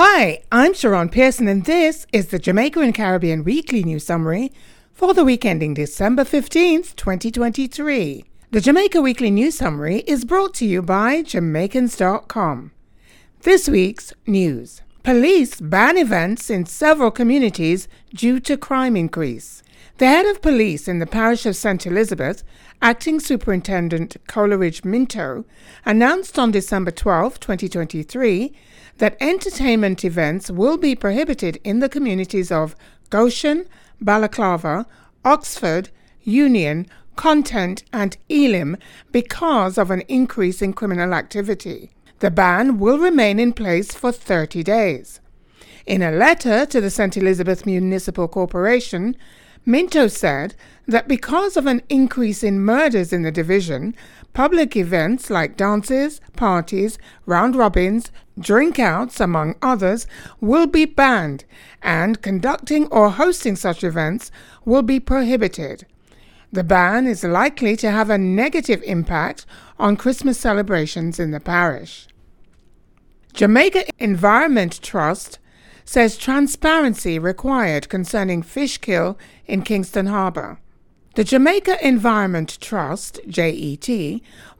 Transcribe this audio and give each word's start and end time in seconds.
Hi, 0.00 0.42
I'm 0.52 0.74
Sharon 0.74 1.08
Pearson, 1.08 1.48
and 1.48 1.64
this 1.64 2.06
is 2.12 2.28
the 2.28 2.38
Jamaica 2.38 2.78
and 2.78 2.94
Caribbean 2.94 3.42
Weekly 3.42 3.82
News 3.82 4.06
Summary 4.06 4.52
for 4.92 5.12
the 5.12 5.24
week 5.24 5.44
ending 5.44 5.74
December 5.74 6.22
15th, 6.22 6.94
2023. 6.94 8.24
The 8.52 8.60
Jamaica 8.60 9.02
Weekly 9.02 9.32
News 9.32 9.56
Summary 9.56 10.04
is 10.06 10.24
brought 10.24 10.54
to 10.54 10.64
you 10.64 10.82
by 10.82 11.24
Jamaicans.com. 11.24 12.70
This 13.42 13.68
week's 13.68 14.12
news 14.24 14.82
Police 15.02 15.60
ban 15.60 15.98
events 15.98 16.48
in 16.48 16.64
several 16.66 17.10
communities 17.10 17.88
due 18.14 18.38
to 18.38 18.56
crime 18.56 18.96
increase. 18.96 19.64
The 19.96 20.06
head 20.06 20.26
of 20.26 20.40
police 20.40 20.86
in 20.86 21.00
the 21.00 21.06
parish 21.06 21.44
of 21.44 21.56
St. 21.56 21.84
Elizabeth, 21.88 22.44
Acting 22.80 23.18
Superintendent 23.18 24.16
Coleridge 24.28 24.84
Minto, 24.84 25.44
announced 25.84 26.38
on 26.38 26.52
December 26.52 26.92
12, 26.92 27.40
2023, 27.40 28.54
that 28.98 29.16
entertainment 29.20 30.04
events 30.04 30.50
will 30.50 30.76
be 30.76 30.94
prohibited 30.94 31.58
in 31.64 31.80
the 31.80 31.88
communities 31.88 32.52
of 32.52 32.76
Goshen, 33.10 33.66
Balaclava, 34.00 34.86
Oxford, 35.24 35.90
Union, 36.22 36.86
Content, 37.16 37.82
and 37.92 38.16
Elim 38.28 38.76
because 39.10 39.78
of 39.78 39.90
an 39.90 40.02
increase 40.02 40.62
in 40.62 40.72
criminal 40.72 41.14
activity. 41.14 41.90
The 42.20 42.30
ban 42.30 42.78
will 42.78 42.98
remain 42.98 43.38
in 43.38 43.52
place 43.52 43.94
for 43.94 44.12
30 44.12 44.62
days. 44.62 45.20
In 45.86 46.02
a 46.02 46.10
letter 46.10 46.66
to 46.66 46.80
the 46.80 46.90
St. 46.90 47.16
Elizabeth 47.16 47.64
Municipal 47.64 48.28
Corporation, 48.28 49.16
Minto 49.68 50.06
said 50.08 50.54
that 50.86 51.08
because 51.08 51.54
of 51.54 51.66
an 51.66 51.82
increase 51.90 52.42
in 52.42 52.58
murders 52.58 53.12
in 53.12 53.20
the 53.20 53.30
division, 53.30 53.94
public 54.32 54.74
events 54.74 55.28
like 55.28 55.58
dances, 55.58 56.22
parties, 56.36 56.98
round 57.26 57.54
robins, 57.54 58.10
drink 58.38 58.78
outs, 58.78 59.20
among 59.20 59.56
others, 59.60 60.06
will 60.40 60.66
be 60.66 60.86
banned, 60.86 61.44
and 61.82 62.22
conducting 62.22 62.86
or 62.86 63.10
hosting 63.10 63.56
such 63.56 63.84
events 63.84 64.30
will 64.64 64.80
be 64.80 64.98
prohibited. 64.98 65.84
The 66.50 66.64
ban 66.64 67.06
is 67.06 67.22
likely 67.22 67.76
to 67.76 67.90
have 67.90 68.08
a 68.08 68.16
negative 68.16 68.82
impact 68.84 69.44
on 69.78 69.98
Christmas 69.98 70.40
celebrations 70.40 71.20
in 71.20 71.30
the 71.30 71.40
parish. 71.40 72.08
Jamaica 73.34 73.84
Environment 73.98 74.80
Trust 74.80 75.37
says 75.88 76.18
transparency 76.18 77.18
required 77.18 77.88
concerning 77.88 78.42
fish 78.42 78.76
kill 78.76 79.18
in 79.46 79.62
Kingston 79.62 80.04
Harbour. 80.04 80.58
The 81.14 81.24
Jamaica 81.24 81.78
Environment 81.82 82.58
Trust, 82.60 83.20
JET, 83.26 83.88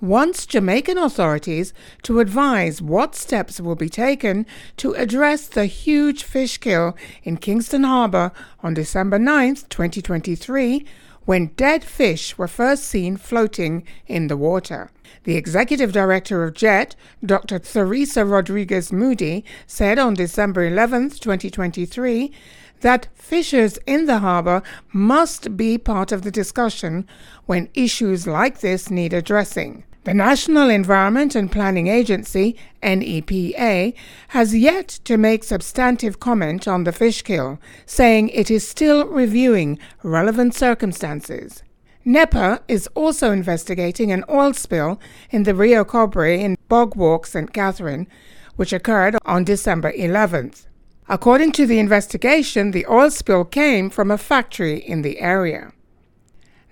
wants 0.01 0.47
Jamaican 0.47 0.97
authorities 0.97 1.75
to 2.05 2.21
advise 2.21 2.81
what 2.81 3.15
steps 3.15 3.61
will 3.61 3.75
be 3.75 3.91
taken 3.91 4.47
to 4.79 4.95
address 4.95 5.49
the 5.49 5.67
huge 5.67 6.25
fish 6.25 6.57
kill 6.57 6.97
in 7.23 7.37
Kingston 7.37 7.85
Harbour 7.85 8.33
on 8.63 8.73
December 8.73 9.19
9, 9.19 9.55
2023, 9.69 10.87
when 11.29 11.49
dead 11.59 11.85
fish 11.85 12.39
were 12.39 12.49
first 12.49 12.85
seen 12.85 13.15
floating 13.15 13.85
in 14.07 14.29
the 14.29 14.37
water. 14.37 14.91
The 15.25 15.37
executive 15.37 15.93
director 15.93 16.43
of 16.43 16.55
JET, 16.55 16.97
Dr. 17.23 17.59
Theresa 17.59 18.25
Rodriguez 18.25 18.91
Moodie, 18.91 19.45
said 19.67 19.99
on 19.99 20.15
December 20.15 20.65
11, 20.65 21.11
2023, 21.11 22.33
that 22.81 23.09
fishers 23.15 23.79
in 23.87 24.07
the 24.07 24.21
harbour 24.21 24.63
must 24.91 25.55
be 25.55 25.77
part 25.77 26.13
of 26.13 26.23
the 26.23 26.31
discussion 26.31 27.07
when 27.45 27.69
issues 27.75 28.27
like 28.27 28.61
this 28.61 28.91
need 28.91 29.13
addressing. 29.13 29.85
The 30.09 30.15
National 30.15 30.71
Environment 30.71 31.35
and 31.35 31.53
Planning 31.53 31.89
Agency, 31.89 32.57
NEPA, 32.83 33.93
has 34.29 34.57
yet 34.57 34.89
to 35.05 35.19
make 35.19 35.45
substantive 35.45 36.19
comment 36.19 36.67
on 36.67 36.85
the 36.85 36.93
fish 36.93 37.21
kill, 37.21 37.59
saying 37.85 38.31
it 38.31 38.51
is 38.51 38.67
still 38.67 39.07
reviewing 39.07 39.79
relevant 40.03 40.55
circumstances. 40.55 41.63
NEPA 42.07 42.63
is 42.69 42.89
also 42.95 43.33
investigating 43.33 44.11
an 44.11 44.25
oil 44.31 44.55
spill 44.55 44.99
in 45.29 45.43
the 45.43 45.55
Rio 45.55 45.85
Cobre 45.85 46.39
in 46.39 46.57
Bog 46.69 46.97
Walk, 46.97 47.27
St. 47.27 47.53
Catherine, 47.53 48.09
which 48.57 48.73
occurred 48.73 49.19
on 49.27 49.45
December 49.45 49.93
11th. 49.93 50.65
According 51.11 51.53
to 51.53 51.67
the 51.67 51.79
investigation, 51.79 52.71
the 52.71 52.87
oil 52.87 53.11
spill 53.11 53.45
came 53.45 53.91
from 53.91 54.11
a 54.11 54.17
factory 54.17 54.79
in 54.79 55.03
the 55.03 55.21
area. 55.21 55.75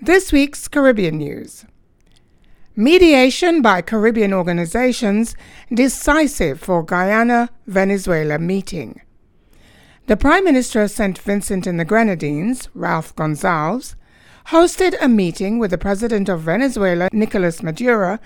This 0.01 0.33
week's 0.33 0.69
Caribbean 0.69 1.19
news. 1.19 1.67
Mediation 2.79 3.63
by 3.63 3.81
Caribbean 3.81 4.35
organizations 4.35 5.35
decisive 5.73 6.61
for 6.61 6.83
Guyana 6.83 7.49
Venezuela 7.67 8.39
meeting. 8.39 9.01
The 10.09 10.17
Prime 10.19 10.45
Minister 10.45 10.83
of 10.83 10.91
St. 10.91 11.17
Vincent 11.17 11.67
and 11.67 11.81
the 11.81 11.87
Grenadines, 11.87 12.69
Ralph 12.75 13.17
Gonsalves, 13.17 13.95
hosted 14.49 14.95
a 15.01 15.09
meeting 15.09 15.59
with 15.59 15.71
the 15.71 15.79
President 15.79 16.29
of 16.29 16.43
Venezuela, 16.43 17.09
Nicolas 17.13 17.63
Maduro, 17.63 18.19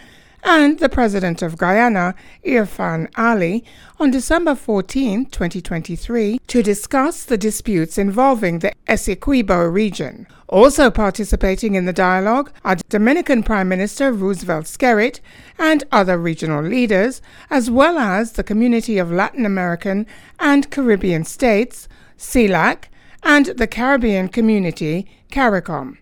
and 0.43 0.79
the 0.79 0.89
President 0.89 1.43
of 1.43 1.57
Guyana, 1.57 2.15
Irfan 2.45 3.11
Ali, 3.17 3.65
on 3.99 4.11
December 4.11 4.55
14, 4.55 5.27
2023, 5.27 6.41
to 6.47 6.63
discuss 6.63 7.25
the 7.25 7.39
disputes 7.39 7.99
involving 7.99 8.59
the 8.59 8.73
Essequibo 8.89 9.73
region. 9.73 10.27
Also 10.49 10.91
participating 10.91 11.75
in 11.75 11.85
the 11.85 11.93
dialogue 11.93 12.51
are 12.65 12.77
Dominican 12.89 13.43
Prime 13.43 13.69
Minister 13.69 14.13
Roosevelt 14.13 14.67
Skerrit 14.67 15.21
and 15.59 15.85
other 15.93 16.19
regional 16.19 16.63
leaders, 16.63 17.23
as 17.51 17.71
well 17.71 17.99
as 17.99 18.33
the 18.33 18.43
Community 18.43 18.99
of 18.99 19.13
Latin 19.13 19.47
American 19.47 20.07
and 20.39 20.71
Caribbean 20.71 21.25
States, 21.25 21.89
CELAC, 22.19 22.85
and 23.23 23.47
the 23.47 23.67
Caribbean 23.67 24.29
Community, 24.29 25.09
CARICOM. 25.31 25.99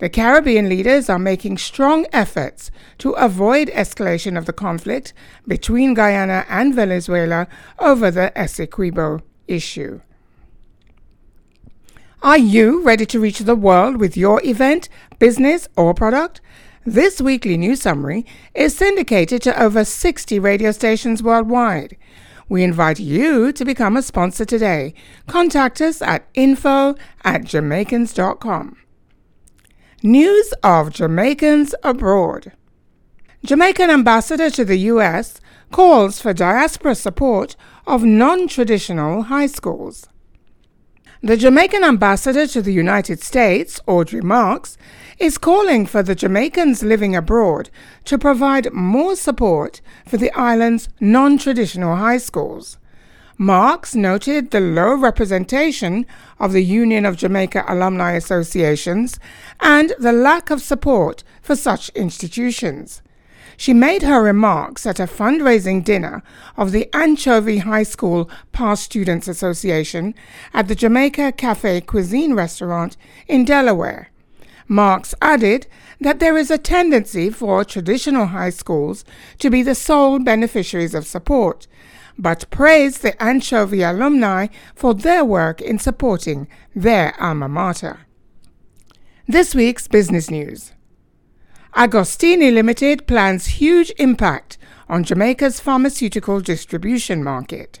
The 0.00 0.08
Caribbean 0.08 0.70
leaders 0.70 1.10
are 1.10 1.18
making 1.18 1.58
strong 1.58 2.06
efforts 2.10 2.70
to 2.98 3.10
avoid 3.12 3.68
escalation 3.68 4.38
of 4.38 4.46
the 4.46 4.52
conflict 4.54 5.12
between 5.46 5.92
Guyana 5.92 6.46
and 6.48 6.74
Venezuela 6.74 7.46
over 7.78 8.10
the 8.10 8.32
Essequibo 8.34 9.20
issue. 9.46 10.00
Are 12.22 12.38
you 12.38 12.82
ready 12.82 13.04
to 13.06 13.20
reach 13.20 13.40
the 13.40 13.54
world 13.54 13.98
with 13.98 14.16
your 14.16 14.42
event, 14.42 14.88
business, 15.18 15.68
or 15.76 15.92
product? 15.92 16.40
This 16.86 17.20
weekly 17.20 17.58
news 17.58 17.82
summary 17.82 18.24
is 18.54 18.74
syndicated 18.74 19.42
to 19.42 19.62
over 19.62 19.84
60 19.84 20.38
radio 20.38 20.72
stations 20.72 21.22
worldwide. 21.22 21.98
We 22.48 22.64
invite 22.64 23.00
you 23.00 23.52
to 23.52 23.64
become 23.66 23.98
a 23.98 24.02
sponsor 24.02 24.46
today. 24.46 24.94
Contact 25.26 25.82
us 25.82 26.00
at 26.00 26.26
info 26.32 26.94
at 27.22 27.42
jamaicans.com. 27.42 28.76
News 30.02 30.54
of 30.62 30.94
Jamaicans 30.94 31.74
abroad. 31.82 32.52
Jamaican 33.44 33.90
ambassador 33.90 34.48
to 34.48 34.64
the 34.64 34.78
U.S. 34.94 35.42
calls 35.72 36.22
for 36.22 36.32
diaspora 36.32 36.94
support 36.94 37.54
of 37.86 38.02
non 38.02 38.48
traditional 38.48 39.24
high 39.24 39.46
schools. 39.46 40.06
The 41.22 41.36
Jamaican 41.36 41.84
ambassador 41.84 42.46
to 42.46 42.62
the 42.62 42.72
United 42.72 43.22
States, 43.22 43.78
Audrey 43.86 44.22
Marks, 44.22 44.78
is 45.18 45.36
calling 45.36 45.84
for 45.84 46.02
the 46.02 46.14
Jamaicans 46.14 46.82
living 46.82 47.14
abroad 47.14 47.68
to 48.06 48.16
provide 48.16 48.72
more 48.72 49.14
support 49.16 49.82
for 50.06 50.16
the 50.16 50.32
island's 50.32 50.88
non 50.98 51.36
traditional 51.36 51.96
high 51.96 52.16
schools. 52.16 52.78
Marks 53.42 53.94
noted 53.94 54.50
the 54.50 54.60
low 54.60 54.94
representation 54.94 56.04
of 56.38 56.52
the 56.52 56.62
Union 56.62 57.06
of 57.06 57.16
Jamaica 57.16 57.64
Alumni 57.66 58.12
Associations 58.12 59.18
and 59.60 59.94
the 59.98 60.12
lack 60.12 60.50
of 60.50 60.60
support 60.60 61.24
for 61.40 61.56
such 61.56 61.88
institutions. 61.94 63.00
She 63.56 63.72
made 63.72 64.02
her 64.02 64.22
remarks 64.22 64.84
at 64.84 65.00
a 65.00 65.04
fundraising 65.06 65.82
dinner 65.82 66.22
of 66.58 66.70
the 66.70 66.94
Anchovy 66.94 67.60
High 67.60 67.84
School 67.84 68.28
Past 68.52 68.82
Students 68.82 69.26
Association 69.26 70.14
at 70.52 70.68
the 70.68 70.74
Jamaica 70.74 71.32
Cafe 71.32 71.80
Cuisine 71.80 72.34
restaurant 72.34 72.98
in 73.26 73.46
Delaware. 73.46 74.10
Marks 74.68 75.14
added 75.22 75.66
that 75.98 76.20
there 76.20 76.36
is 76.36 76.50
a 76.50 76.58
tendency 76.58 77.30
for 77.30 77.64
traditional 77.64 78.26
high 78.26 78.50
schools 78.50 79.02
to 79.38 79.48
be 79.48 79.62
the 79.62 79.74
sole 79.74 80.18
beneficiaries 80.18 80.94
of 80.94 81.06
support 81.06 81.66
but 82.18 82.48
praised 82.50 83.02
the 83.02 83.20
Anchovy 83.22 83.82
alumni 83.82 84.48
for 84.74 84.94
their 84.94 85.24
work 85.24 85.60
in 85.60 85.78
supporting 85.78 86.48
their 86.74 87.14
alma 87.20 87.48
mater. 87.48 88.00
This 89.26 89.54
week's 89.54 89.86
business 89.86 90.30
news. 90.30 90.72
Agostini 91.74 92.52
Limited 92.52 93.06
plans 93.06 93.46
huge 93.46 93.92
impact 93.98 94.58
on 94.88 95.04
Jamaica's 95.04 95.60
pharmaceutical 95.60 96.40
distribution 96.40 97.22
market. 97.22 97.80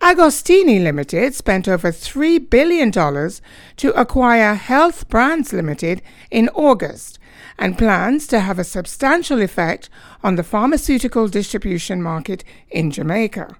Agostini 0.00 0.82
Limited 0.82 1.34
spent 1.34 1.66
over 1.66 1.90
$3 1.90 2.50
billion 2.50 2.90
to 2.92 4.00
acquire 4.00 4.54
Health 4.54 5.08
Brands 5.08 5.52
Limited 5.52 6.02
in 6.30 6.48
August 6.50 7.18
and 7.58 7.78
plans 7.78 8.26
to 8.26 8.40
have 8.40 8.58
a 8.58 8.64
substantial 8.64 9.40
effect 9.40 9.88
on 10.22 10.36
the 10.36 10.42
pharmaceutical 10.42 11.28
distribution 11.28 12.02
market 12.02 12.44
in 12.70 12.90
Jamaica. 12.90 13.56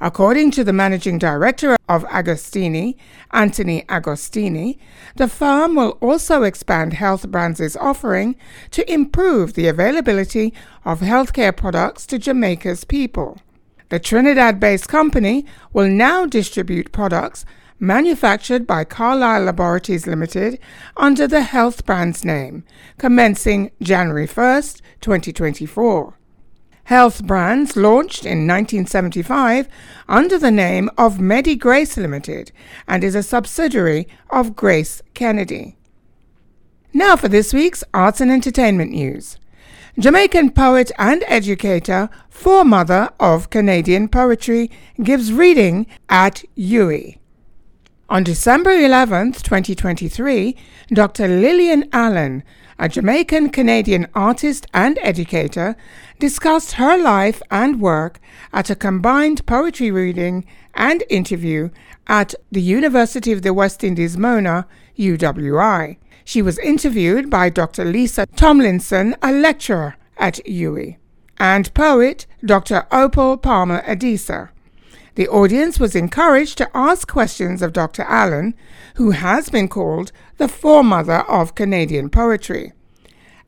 According 0.00 0.52
to 0.52 0.62
the 0.62 0.72
managing 0.72 1.18
director 1.18 1.76
of 1.88 2.04
Agostini, 2.04 2.94
Anthony 3.32 3.82
Agostini, 3.88 4.78
the 5.16 5.26
firm 5.26 5.74
will 5.74 5.98
also 6.00 6.44
expand 6.44 6.92
Health 6.94 7.28
Brands' 7.30 7.76
offering 7.76 8.36
to 8.70 8.90
improve 8.92 9.54
the 9.54 9.66
availability 9.66 10.54
of 10.84 11.00
healthcare 11.00 11.56
products 11.56 12.06
to 12.06 12.18
Jamaica's 12.18 12.84
people. 12.84 13.38
The 13.90 13.98
Trinidad 13.98 14.60
based 14.60 14.88
company 14.88 15.46
will 15.72 15.88
now 15.88 16.26
distribute 16.26 16.92
products 16.92 17.44
manufactured 17.80 18.66
by 18.66 18.84
Carlisle 18.84 19.44
Laboratories 19.44 20.06
Limited 20.06 20.58
under 20.96 21.26
the 21.26 21.42
Health 21.42 21.86
Brands 21.86 22.24
name, 22.24 22.64
commencing 22.98 23.70
January 23.80 24.26
1st, 24.26 24.82
2024. 25.00 26.18
Health 26.84 27.24
Brands 27.24 27.76
launched 27.76 28.24
in 28.24 28.46
1975 28.46 29.68
under 30.08 30.38
the 30.38 30.50
name 30.50 30.90
of 30.96 31.20
Medi 31.20 31.54
Grace 31.54 31.96
Limited 31.96 32.50
and 32.86 33.04
is 33.04 33.14
a 33.14 33.22
subsidiary 33.22 34.08
of 34.30 34.56
Grace 34.56 35.02
Kennedy. 35.14 35.76
Now 36.92 37.14
for 37.16 37.28
this 37.28 37.52
week's 37.52 37.84
arts 37.92 38.20
and 38.20 38.30
entertainment 38.30 38.90
news. 38.90 39.38
Jamaican 39.98 40.50
poet 40.50 40.92
and 40.98 41.24
educator, 41.26 42.08
foremother 42.28 43.10
of 43.18 43.50
Canadian 43.50 44.08
poetry, 44.08 44.70
gives 45.02 45.32
reading 45.32 45.86
at 46.08 46.44
UWI. 46.56 47.18
On 48.10 48.24
December 48.24 48.70
11, 48.70 49.32
2023, 49.32 50.56
Dr. 50.94 51.28
Lillian 51.28 51.86
Allen, 51.92 52.42
a 52.78 52.88
Jamaican 52.88 53.50
Canadian 53.50 54.06
artist 54.14 54.66
and 54.72 54.98
educator, 55.02 55.76
discussed 56.18 56.72
her 56.72 56.96
life 56.96 57.42
and 57.50 57.82
work 57.82 58.18
at 58.50 58.70
a 58.70 58.74
combined 58.74 59.44
poetry 59.44 59.90
reading 59.90 60.46
and 60.72 61.04
interview 61.10 61.68
at 62.06 62.34
the 62.50 62.62
University 62.62 63.30
of 63.30 63.42
the 63.42 63.52
West 63.52 63.84
Indies 63.84 64.16
Mona, 64.16 64.66
UWI. 64.98 65.98
She 66.28 66.42
was 66.42 66.58
interviewed 66.58 67.30
by 67.30 67.48
Dr. 67.48 67.86
Lisa 67.86 68.26
Tomlinson, 68.26 69.16
a 69.22 69.32
lecturer 69.32 69.96
at 70.18 70.34
UWI, 70.44 70.98
and 71.38 71.72
poet 71.72 72.26
Dr. 72.44 72.86
Opal 72.92 73.38
Palmer 73.38 73.80
Adisa. 73.86 74.50
The 75.14 75.26
audience 75.28 75.80
was 75.80 75.96
encouraged 75.96 76.58
to 76.58 76.68
ask 76.74 77.08
questions 77.08 77.62
of 77.62 77.72
Dr. 77.72 78.02
Allen, 78.02 78.54
who 78.96 79.12
has 79.12 79.48
been 79.48 79.68
called 79.68 80.12
the 80.36 80.48
foremother 80.48 81.26
of 81.30 81.54
Canadian 81.54 82.10
poetry. 82.10 82.74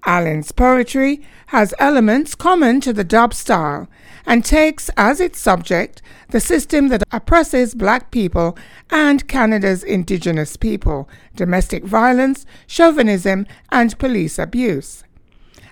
Allen's 0.07 0.53
poetry 0.53 1.23
has 1.49 1.75
elements 1.79 2.35
common 2.35 2.81
to 2.81 2.93
the 2.93 3.05
dub 3.05 3.35
style 3.35 3.89
and 4.27 4.45
takes 4.45 4.91
as 4.97 5.21
its 5.21 5.39
subject 5.39 6.03
the 6.31 6.41
system 6.41 6.89
that 6.89 7.03
oppresses 7.11 7.75
black 7.75 8.11
people 8.11 8.57
and 8.91 9.27
Canada's 9.29 9.83
indigenous 9.83 10.57
people, 10.57 11.09
domestic 11.35 11.85
violence, 11.85 12.47
chauvinism, 12.67 13.47
and 13.71 13.99
police 13.99 14.39
abuse. 14.39 15.05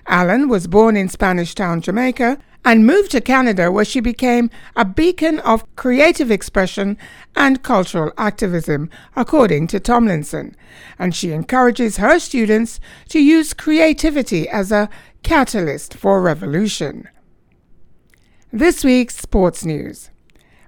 Allen 0.07 0.49
was 0.49 0.67
born 0.67 0.97
in 0.97 1.07
Spanish 1.07 1.53
Town, 1.53 1.81
Jamaica, 1.81 2.39
and 2.65 2.85
moved 2.85 3.11
to 3.11 3.21
Canada 3.21 3.71
where 3.71 3.85
she 3.85 3.99
became 3.99 4.49
a 4.75 4.85
beacon 4.85 5.39
of 5.39 5.63
creative 5.75 6.29
expression 6.29 6.97
and 7.35 7.63
cultural 7.63 8.11
activism, 8.17 8.89
according 9.15 9.67
to 9.67 9.79
Tomlinson. 9.79 10.55
And 10.97 11.15
she 11.15 11.31
encourages 11.31 11.97
her 11.97 12.19
students 12.19 12.79
to 13.09 13.19
use 13.19 13.53
creativity 13.53 14.47
as 14.49 14.71
a 14.71 14.89
catalyst 15.23 15.93
for 15.93 16.21
revolution. 16.21 17.07
This 18.51 18.83
week's 18.83 19.17
sports 19.17 19.63
news. 19.63 20.09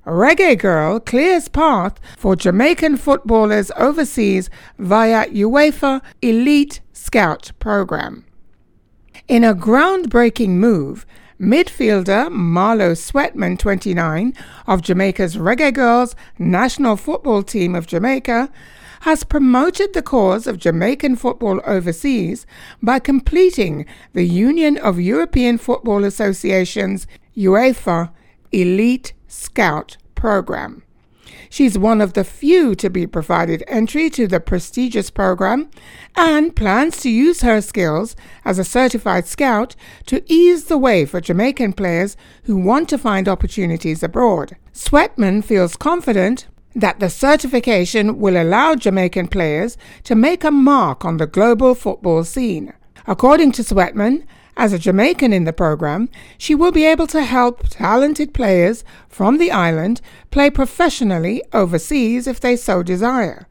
Reggae 0.05 0.57
Girl 0.57 0.99
clears 0.99 1.47
path 1.47 1.99
for 2.17 2.35
Jamaican 2.35 2.97
footballers 2.97 3.71
overseas 3.77 4.49
via 4.79 5.27
UEFA 5.27 6.01
Elite 6.21 6.81
Scout 6.91 7.51
program. 7.59 8.25
In 9.27 9.43
a 9.43 9.53
groundbreaking 9.53 10.49
move, 10.49 11.05
Midfielder 11.41 12.29
Marlo 12.29 12.91
Sweatman, 12.95 13.57
29, 13.57 14.33
of 14.67 14.83
Jamaica's 14.83 15.38
Reggae 15.38 15.73
Girls 15.73 16.15
national 16.38 16.97
football 16.97 17.41
team 17.41 17.73
of 17.73 17.88
Jamaica, 17.88 18.51
has 19.01 19.23
promoted 19.23 19.93
the 19.93 20.03
cause 20.03 20.45
of 20.45 20.59
Jamaican 20.59 21.15
football 21.15 21.59
overseas 21.65 22.45
by 22.83 22.99
completing 22.99 23.88
the 24.13 24.23
Union 24.23 24.77
of 24.77 24.99
European 24.99 25.57
Football 25.57 26.03
Associations 26.03 27.07
UEFA 27.35 28.11
Elite 28.51 29.13
Scout 29.27 29.97
program. 30.13 30.83
She's 31.50 31.77
one 31.77 32.01
of 32.01 32.13
the 32.13 32.23
few 32.23 32.75
to 32.75 32.89
be 32.89 33.06
provided 33.06 33.63
entry 33.68 34.09
to 34.12 34.27
the 34.27 34.39
prestigious 34.39 35.09
program 35.09 35.69
and 36.15 36.56
plans 36.56 36.97
to 37.01 37.09
use 37.09 37.41
her 37.41 37.62
skills 37.62 38.15
as 38.45 38.57
a 38.57 38.63
certified 38.63 39.27
scout 39.27 39.75
to 40.06 40.23
ease 40.31 40.65
the 40.65 40.77
way 40.77 41.06
for 41.06 41.21
Jamaican 41.21 41.73
players 41.73 42.15
who 42.44 42.57
want 42.57 42.89
to 42.89 42.97
find 42.97 43.27
opportunities 43.27 44.03
abroad. 44.03 44.56
Sweatman 44.73 45.44
feels 45.44 45.75
confident 45.75 46.47
that 46.73 47.00
the 47.00 47.09
certification 47.09 48.19
will 48.19 48.41
allow 48.41 48.75
Jamaican 48.75 49.27
players 49.27 49.77
to 50.03 50.15
make 50.15 50.44
a 50.44 50.51
mark 50.51 51.03
on 51.03 51.17
the 51.17 51.27
global 51.27 51.75
football 51.75 52.24
scene. 52.24 52.74
According 53.07 53.51
to 53.53 53.63
Sweatman, 53.63 54.25
as 54.57 54.74
a 54.74 54.80
Jamaican 54.80 55.33
in 55.33 55.45
the 55.45 55.53
program, 55.53 56.09
she 56.38 56.53
will 56.53 56.71
be 56.71 56.86
able 56.86 57.07
to 57.07 57.24
help 57.24 57.68
talented 57.69 58.33
players 58.33 58.83
from 59.07 59.38
the 59.38 59.51
island 59.51 60.01
play 60.30 60.50
professionally 60.50 61.42
overseas 61.53 62.27
if 62.27 62.39
they 62.39 62.56
so 62.56 62.83
desire. 62.83 63.48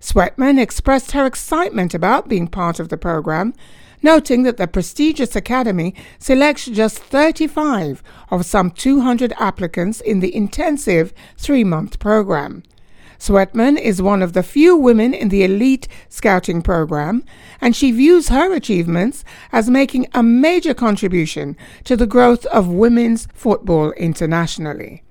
Sweatman 0.00 0.58
expressed 0.58 1.12
her 1.12 1.26
excitement 1.26 1.94
about 1.94 2.28
being 2.28 2.48
part 2.48 2.80
of 2.80 2.88
the 2.88 2.96
program, 2.96 3.52
noting 4.02 4.44
that 4.44 4.56
the 4.56 4.66
prestigious 4.66 5.36
academy 5.36 5.94
selects 6.18 6.64
just 6.66 6.98
35 6.98 8.02
of 8.30 8.46
some 8.46 8.70
200 8.70 9.32
applicants 9.38 10.00
in 10.00 10.20
the 10.20 10.34
intensive 10.34 11.12
three 11.36 11.64
month 11.64 11.98
program. 11.98 12.62
Sweatman 13.20 13.78
is 13.78 14.00
one 14.00 14.22
of 14.22 14.32
the 14.32 14.42
few 14.42 14.74
women 14.74 15.12
in 15.12 15.28
the 15.28 15.44
elite 15.44 15.86
scouting 16.08 16.62
program, 16.62 17.22
and 17.60 17.76
she 17.76 17.92
views 17.92 18.28
her 18.28 18.52
achievements 18.54 19.24
as 19.52 19.68
making 19.68 20.08
a 20.14 20.22
major 20.22 20.72
contribution 20.72 21.54
to 21.84 21.96
the 21.96 22.06
growth 22.06 22.46
of 22.46 22.66
women's 22.66 23.28
football 23.34 23.92
internationally. 23.92 25.02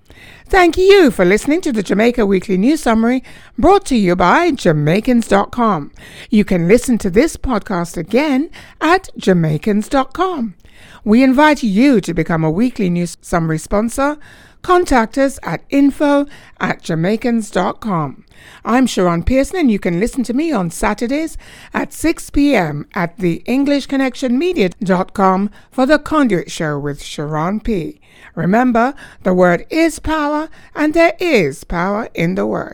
Thank 0.48 0.76
you 0.76 1.12
for 1.12 1.24
listening 1.24 1.62
to 1.62 1.72
the 1.72 1.84
Jamaica 1.84 2.26
Weekly 2.26 2.58
News 2.58 2.82
Summary 2.82 3.24
brought 3.60 3.86
to 3.86 3.96
you 3.96 4.16
by 4.16 4.50
Jamaicans.com. 4.50 5.92
You 6.32 6.44
can 6.44 6.68
listen 6.68 6.98
to 6.98 7.12
this 7.12 7.38
podcast 7.38 7.96
again 7.96 8.50
at 8.82 9.10
Jamaicans.com. 9.18 10.56
We 11.04 11.24
invite 11.24 11.62
you 11.62 12.02
to 12.02 12.14
become 12.14 12.44
a 12.44 12.52
weekly 12.52 12.90
news 12.90 13.18
summary 13.22 13.60
sponsor 13.60 14.18
contact 14.62 15.18
us 15.18 15.40
at 15.44 15.64
info 15.70 16.26
at 16.60 16.82
jamaicans.com. 16.82 18.26
I'm 18.64 18.88
Sharon 18.88 19.24
Pearson, 19.24 19.58
and 19.58 19.70
you 19.72 19.80
can 19.80 20.00
listen 20.00 20.24
to 20.24 20.34
me 20.34 20.52
on 20.52 20.72
Saturdays 20.72 21.38
at 21.74 21.94
6 21.94 22.30
p.m. 22.32 22.88
at 22.94 23.18
the 23.18 23.44
EnglishConnectionMedia.com 23.48 25.50
for 25.72 25.86
the 25.86 26.00
Conduit 26.00 26.52
Show 26.52 26.80
with 26.80 27.02
Sharon 27.02 27.60
P. 27.60 28.00
Remember, 28.36 28.94
the 29.24 29.34
word 29.34 29.66
is 29.70 30.00
power, 30.00 30.50
and 30.76 30.94
there 30.94 31.16
is 31.20 31.64
power 31.64 32.10
in 32.14 32.36
the 32.36 32.46
word. 32.46 32.68